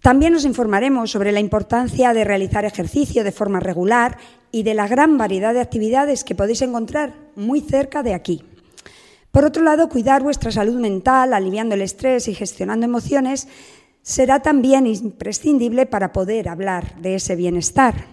También 0.00 0.32
nos 0.32 0.46
informaremos 0.46 1.10
sobre 1.10 1.30
la 1.30 1.40
importancia 1.40 2.14
de 2.14 2.24
realizar 2.24 2.64
ejercicio 2.64 3.22
de 3.22 3.32
forma 3.32 3.60
regular 3.60 4.16
y 4.50 4.62
de 4.62 4.72
la 4.72 4.88
gran 4.88 5.18
variedad 5.18 5.52
de 5.52 5.60
actividades 5.60 6.24
que 6.24 6.34
podéis 6.34 6.62
encontrar 6.62 7.12
muy 7.34 7.60
cerca 7.60 8.02
de 8.02 8.14
aquí. 8.14 8.55
Por 9.36 9.44
otro 9.44 9.62
lado, 9.62 9.90
cuidar 9.90 10.22
vuestra 10.22 10.50
salud 10.50 10.80
mental, 10.80 11.34
aliviando 11.34 11.74
el 11.74 11.82
estrés 11.82 12.26
y 12.26 12.32
gestionando 12.32 12.86
emociones, 12.86 13.48
será 14.00 14.40
también 14.40 14.86
imprescindible 14.86 15.84
para 15.84 16.14
poder 16.14 16.48
hablar 16.48 16.98
de 17.02 17.16
ese 17.16 17.36
bienestar. 17.36 18.06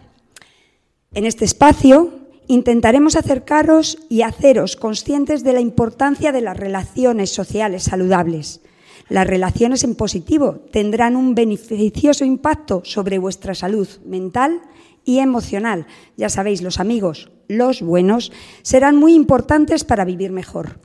En 1.13 1.25
este 1.25 1.45
espacio 1.45 2.11
intentaremos 2.47 3.15
acercaros 3.15 3.99
y 4.09 4.23
haceros 4.23 4.75
conscientes 4.75 5.45
de 5.45 5.53
la 5.53 5.61
importancia 5.61 6.33
de 6.33 6.41
las 6.41 6.57
relaciones 6.57 7.29
sociales 7.29 7.83
saludables. 7.83 8.59
Las 9.07 9.25
relaciones 9.25 9.85
en 9.85 9.95
positivo 9.95 10.59
tendrán 10.73 11.15
un 11.15 11.35
beneficioso 11.35 12.25
impacto 12.25 12.81
sobre 12.83 13.17
vuestra 13.17 13.55
salud 13.55 13.87
mental 14.05 14.59
y 15.05 15.19
emocional. 15.19 15.87
Ya 16.17 16.27
sabéis, 16.27 16.61
los 16.61 16.81
amigos, 16.81 17.31
los 17.47 17.81
buenos, 17.81 18.33
serán 18.61 18.97
muy 18.97 19.13
importantes 19.13 19.85
para 19.85 20.03
vivir 20.03 20.33
mejor. 20.33 20.79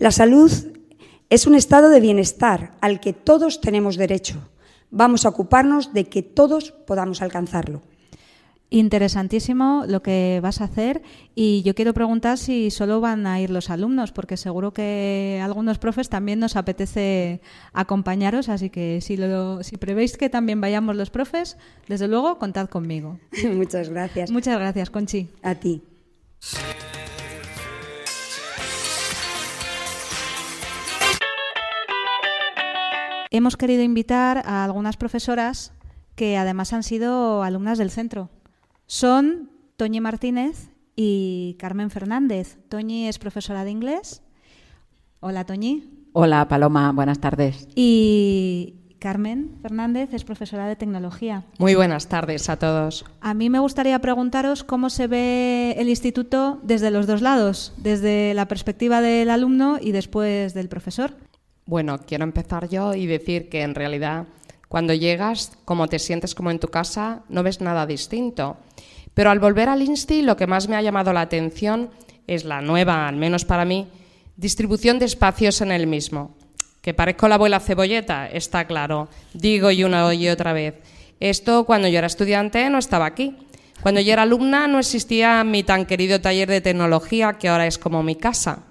La 0.00 0.10
salud 0.10 0.50
es 1.28 1.46
un 1.46 1.54
estado 1.54 1.90
de 1.90 2.00
bienestar 2.00 2.72
al 2.80 3.00
que 3.00 3.12
todos 3.12 3.60
tenemos 3.60 3.98
derecho. 3.98 4.48
Vamos 4.90 5.26
a 5.26 5.28
ocuparnos 5.28 5.92
de 5.92 6.06
que 6.06 6.22
todos 6.22 6.72
podamos 6.72 7.20
alcanzarlo. 7.20 7.82
Interesantísimo 8.70 9.84
lo 9.86 10.02
que 10.02 10.40
vas 10.42 10.62
a 10.62 10.64
hacer 10.64 11.02
y 11.34 11.60
yo 11.64 11.74
quiero 11.74 11.92
preguntar 11.92 12.38
si 12.38 12.70
solo 12.70 13.02
van 13.02 13.26
a 13.26 13.42
ir 13.42 13.50
los 13.50 13.68
alumnos, 13.68 14.10
porque 14.10 14.38
seguro 14.38 14.72
que 14.72 15.38
algunos 15.44 15.76
profes 15.76 16.08
también 16.08 16.38
nos 16.38 16.56
apetece 16.56 17.42
acompañaros, 17.74 18.48
así 18.48 18.70
que 18.70 19.02
si, 19.02 19.18
lo, 19.18 19.62
si 19.62 19.76
prevéis 19.76 20.16
que 20.16 20.30
también 20.30 20.62
vayamos 20.62 20.96
los 20.96 21.10
profes, 21.10 21.58
desde 21.88 22.08
luego 22.08 22.38
contad 22.38 22.70
conmigo. 22.70 23.18
Muchas 23.52 23.90
gracias. 23.90 24.30
Muchas 24.30 24.58
gracias, 24.58 24.88
Conchi. 24.88 25.28
A 25.42 25.56
ti. 25.56 25.82
Hemos 33.32 33.56
querido 33.56 33.84
invitar 33.84 34.42
a 34.44 34.64
algunas 34.64 34.96
profesoras 34.96 35.72
que 36.16 36.36
además 36.36 36.72
han 36.72 36.82
sido 36.82 37.44
alumnas 37.44 37.78
del 37.78 37.92
centro. 37.92 38.28
Son 38.86 39.52
Toñi 39.76 40.00
Martínez 40.00 40.70
y 40.96 41.54
Carmen 41.60 41.90
Fernández. 41.90 42.58
Toñi 42.68 43.06
es 43.06 43.20
profesora 43.20 43.62
de 43.62 43.70
inglés. 43.70 44.22
Hola, 45.20 45.44
Toñi. 45.44 46.08
Hola, 46.12 46.48
Paloma, 46.48 46.90
buenas 46.90 47.20
tardes. 47.20 47.68
Y 47.76 48.74
Carmen 48.98 49.58
Fernández 49.62 50.12
es 50.12 50.24
profesora 50.24 50.66
de 50.66 50.74
tecnología. 50.74 51.44
Muy 51.58 51.76
buenas 51.76 52.08
tardes 52.08 52.48
a 52.50 52.56
todos. 52.56 53.04
A 53.20 53.32
mí 53.32 53.48
me 53.48 53.60
gustaría 53.60 54.00
preguntaros 54.00 54.64
cómo 54.64 54.90
se 54.90 55.06
ve 55.06 55.76
el 55.78 55.88
instituto 55.88 56.58
desde 56.64 56.90
los 56.90 57.06
dos 57.06 57.22
lados, 57.22 57.74
desde 57.76 58.34
la 58.34 58.48
perspectiva 58.48 59.00
del 59.00 59.30
alumno 59.30 59.78
y 59.80 59.92
después 59.92 60.52
del 60.52 60.68
profesor. 60.68 61.14
Bueno, 61.70 62.00
quiero 62.04 62.24
empezar 62.24 62.68
yo 62.68 62.94
y 62.94 63.06
decir 63.06 63.48
que 63.48 63.62
en 63.62 63.76
realidad 63.76 64.26
cuando 64.66 64.92
llegas, 64.92 65.52
como 65.64 65.86
te 65.86 66.00
sientes 66.00 66.34
como 66.34 66.50
en 66.50 66.58
tu 66.58 66.66
casa, 66.66 67.22
no 67.28 67.44
ves 67.44 67.60
nada 67.60 67.86
distinto. 67.86 68.56
Pero 69.14 69.30
al 69.30 69.38
volver 69.38 69.68
al 69.68 69.80
Insti, 69.80 70.22
lo 70.22 70.36
que 70.36 70.48
más 70.48 70.68
me 70.68 70.74
ha 70.74 70.82
llamado 70.82 71.12
la 71.12 71.20
atención 71.20 71.90
es 72.26 72.44
la 72.44 72.60
nueva, 72.60 73.06
al 73.06 73.14
menos 73.14 73.44
para 73.44 73.64
mí, 73.64 73.86
distribución 74.36 74.98
de 74.98 75.04
espacios 75.04 75.60
en 75.60 75.70
el 75.70 75.86
mismo. 75.86 76.34
Que 76.82 76.92
parezco 76.92 77.28
la 77.28 77.36
abuela 77.36 77.60
cebolleta, 77.60 78.26
está 78.26 78.64
claro. 78.64 79.08
Digo 79.32 79.70
y 79.70 79.84
una 79.84 80.12
y 80.12 80.28
otra 80.28 80.52
vez. 80.52 80.74
Esto 81.20 81.66
cuando 81.66 81.86
yo 81.86 81.98
era 81.98 82.08
estudiante 82.08 82.68
no 82.68 82.78
estaba 82.78 83.06
aquí. 83.06 83.36
Cuando 83.80 84.00
yo 84.00 84.12
era 84.12 84.22
alumna 84.22 84.66
no 84.66 84.80
existía 84.80 85.44
mi 85.44 85.62
tan 85.62 85.86
querido 85.86 86.20
taller 86.20 86.48
de 86.48 86.62
tecnología 86.62 87.34
que 87.34 87.48
ahora 87.48 87.68
es 87.68 87.78
como 87.78 88.02
mi 88.02 88.16
casa. 88.16 88.64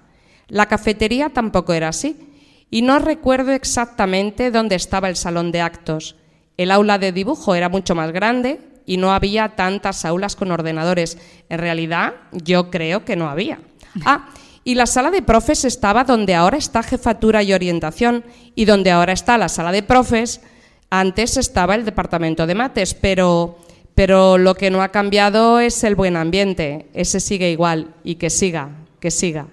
La 0.48 0.66
cafetería 0.66 1.30
tampoco 1.30 1.72
era 1.72 1.88
así. 1.88 2.26
Y 2.70 2.82
no 2.82 2.98
recuerdo 2.98 3.52
exactamente 3.52 4.50
dónde 4.50 4.76
estaba 4.76 5.08
el 5.08 5.16
salón 5.16 5.50
de 5.50 5.60
actos. 5.60 6.16
El 6.56 6.70
aula 6.70 6.98
de 6.98 7.12
dibujo 7.12 7.54
era 7.54 7.68
mucho 7.68 7.94
más 7.94 8.12
grande 8.12 8.60
y 8.86 8.96
no 8.96 9.12
había 9.12 9.50
tantas 9.50 10.04
aulas 10.04 10.36
con 10.36 10.52
ordenadores. 10.52 11.18
En 11.48 11.58
realidad, 11.58 12.14
yo 12.32 12.70
creo 12.70 13.04
que 13.04 13.16
no 13.16 13.28
había. 13.28 13.60
Ah, 14.06 14.28
y 14.62 14.76
la 14.76 14.86
sala 14.86 15.10
de 15.10 15.22
profes 15.22 15.64
estaba 15.64 16.04
donde 16.04 16.34
ahora 16.34 16.58
está 16.58 16.82
jefatura 16.82 17.42
y 17.42 17.52
orientación 17.52 18.24
y 18.54 18.66
donde 18.66 18.90
ahora 18.92 19.12
está 19.12 19.36
la 19.36 19.48
sala 19.48 19.72
de 19.72 19.82
profes. 19.82 20.42
Antes 20.90 21.36
estaba 21.36 21.74
el 21.74 21.84
departamento 21.84 22.46
de 22.46 22.54
mates, 22.54 22.94
pero, 22.94 23.58
pero 23.96 24.38
lo 24.38 24.54
que 24.54 24.70
no 24.70 24.82
ha 24.82 24.90
cambiado 24.90 25.58
es 25.58 25.82
el 25.82 25.96
buen 25.96 26.16
ambiente. 26.16 26.86
Ese 26.92 27.20
sigue 27.20 27.50
igual 27.50 27.94
y 28.04 28.16
que 28.16 28.30
siga, 28.30 28.70
que 29.00 29.10
siga. 29.10 29.48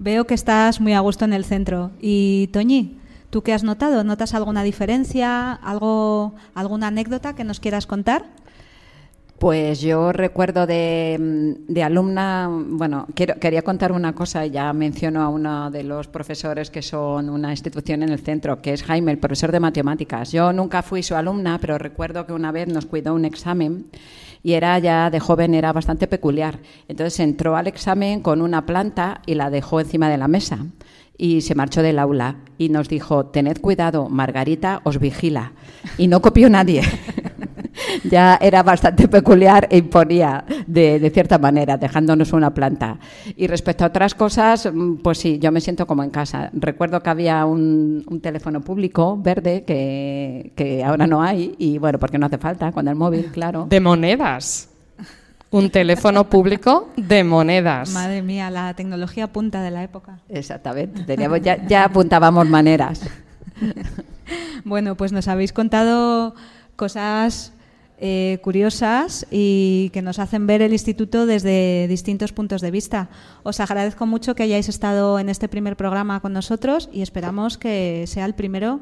Veo 0.00 0.26
que 0.26 0.34
estás 0.34 0.80
muy 0.80 0.92
a 0.92 1.00
gusto 1.00 1.24
en 1.24 1.32
el 1.32 1.44
centro. 1.44 1.90
Y 2.00 2.46
Toñi, 2.52 2.98
¿tú 3.30 3.42
qué 3.42 3.52
has 3.52 3.64
notado? 3.64 4.04
¿Notas 4.04 4.32
alguna 4.32 4.62
diferencia, 4.62 5.52
algo, 5.52 6.34
alguna 6.54 6.86
anécdota 6.86 7.34
que 7.34 7.42
nos 7.42 7.58
quieras 7.58 7.88
contar? 7.88 8.26
Pues 9.40 9.80
yo 9.80 10.12
recuerdo 10.12 10.68
de, 10.68 11.56
de 11.66 11.82
alumna, 11.82 12.48
bueno, 12.48 13.06
quiero, 13.14 13.40
quería 13.40 13.62
contar 13.62 13.90
una 13.90 14.12
cosa, 14.14 14.46
ya 14.46 14.72
menciono 14.72 15.20
a 15.20 15.28
uno 15.28 15.70
de 15.72 15.82
los 15.82 16.06
profesores 16.06 16.70
que 16.70 16.82
son 16.82 17.28
una 17.28 17.50
institución 17.50 18.04
en 18.04 18.10
el 18.10 18.20
centro, 18.20 18.62
que 18.62 18.72
es 18.72 18.84
Jaime, 18.84 19.10
el 19.10 19.18
profesor 19.18 19.50
de 19.50 19.58
matemáticas. 19.58 20.30
Yo 20.30 20.52
nunca 20.52 20.82
fui 20.82 21.02
su 21.02 21.16
alumna, 21.16 21.58
pero 21.60 21.76
recuerdo 21.76 22.24
que 22.24 22.32
una 22.32 22.52
vez 22.52 22.68
nos 22.68 22.86
cuidó 22.86 23.14
un 23.14 23.24
examen 23.24 23.86
y 24.42 24.52
era 24.52 24.78
ya 24.78 25.10
de 25.10 25.20
joven, 25.20 25.54
era 25.54 25.72
bastante 25.72 26.06
peculiar. 26.06 26.58
Entonces 26.88 27.20
entró 27.20 27.56
al 27.56 27.66
examen 27.66 28.20
con 28.20 28.42
una 28.42 28.66
planta 28.66 29.22
y 29.26 29.34
la 29.34 29.50
dejó 29.50 29.80
encima 29.80 30.08
de 30.08 30.18
la 30.18 30.28
mesa 30.28 30.66
y 31.18 31.40
se 31.40 31.56
marchó 31.56 31.82
del 31.82 31.98
aula 31.98 32.36
y 32.56 32.68
nos 32.68 32.88
dijo, 32.88 33.26
tened 33.26 33.60
cuidado, 33.60 34.08
Margarita 34.08 34.80
os 34.84 35.00
vigila. 35.00 35.52
Y 35.98 36.06
no 36.06 36.22
copió 36.22 36.48
nadie. 36.48 36.82
Ya 38.04 38.38
era 38.40 38.62
bastante 38.62 39.08
peculiar 39.08 39.66
e 39.70 39.78
imponía 39.78 40.44
de, 40.66 40.98
de, 40.98 41.10
cierta 41.10 41.38
manera, 41.38 41.76
dejándonos 41.76 42.32
una 42.32 42.52
planta. 42.52 42.98
Y 43.36 43.46
respecto 43.46 43.84
a 43.84 43.88
otras 43.88 44.14
cosas, 44.14 44.68
pues 45.02 45.18
sí, 45.18 45.38
yo 45.38 45.52
me 45.52 45.60
siento 45.60 45.86
como 45.86 46.02
en 46.02 46.10
casa. 46.10 46.50
Recuerdo 46.52 47.02
que 47.02 47.10
había 47.10 47.44
un, 47.44 48.04
un 48.06 48.20
teléfono 48.20 48.60
público 48.60 49.16
verde 49.16 49.64
que, 49.64 50.52
que, 50.56 50.84
ahora 50.84 51.06
no 51.06 51.22
hay, 51.22 51.54
y 51.58 51.78
bueno, 51.78 51.98
porque 51.98 52.18
no 52.18 52.26
hace 52.26 52.38
falta, 52.38 52.72
con 52.72 52.88
el 52.88 52.94
móvil, 52.94 53.26
claro. 53.32 53.66
De 53.68 53.80
monedas. 53.80 54.68
Un 55.50 55.70
teléfono 55.70 56.24
público 56.24 56.90
de 56.96 57.24
monedas. 57.24 57.90
Madre 57.90 58.20
mía, 58.20 58.50
la 58.50 58.74
tecnología 58.74 59.28
punta 59.28 59.62
de 59.62 59.70
la 59.70 59.82
época. 59.82 60.18
Exactamente, 60.28 61.04
teníamos, 61.04 61.40
ya, 61.40 61.66
ya 61.66 61.84
apuntábamos 61.84 62.46
maneras. 62.46 63.00
bueno, 64.64 64.94
pues 64.94 65.12
nos 65.12 65.26
habéis 65.26 65.54
contado 65.54 66.34
cosas 66.76 67.52
eh, 68.00 68.38
curiosas 68.42 69.26
y 69.30 69.90
que 69.92 70.02
nos 70.02 70.18
hacen 70.18 70.46
ver 70.46 70.62
el 70.62 70.72
instituto 70.72 71.26
desde 71.26 71.86
distintos 71.88 72.32
puntos 72.32 72.60
de 72.60 72.70
vista. 72.70 73.10
Os 73.42 73.60
agradezco 73.60 74.06
mucho 74.06 74.34
que 74.34 74.44
hayáis 74.44 74.68
estado 74.68 75.18
en 75.18 75.28
este 75.28 75.48
primer 75.48 75.76
programa 75.76 76.20
con 76.20 76.32
nosotros 76.32 76.88
y 76.92 77.02
esperamos 77.02 77.58
que 77.58 78.04
sea 78.06 78.24
el 78.24 78.34
primero 78.34 78.80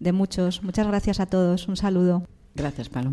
de 0.00 0.12
muchos. 0.12 0.62
Muchas 0.62 0.86
gracias 0.86 1.20
a 1.20 1.26
todos. 1.26 1.68
Un 1.68 1.76
saludo. 1.76 2.24
Gracias, 2.54 2.88
Palo. 2.88 3.12